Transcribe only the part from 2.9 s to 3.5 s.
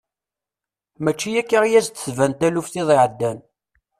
iɛeddan.